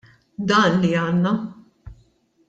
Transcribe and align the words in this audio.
Dan 0.51 0.79
li 0.85 0.89
għandna! 1.01 1.33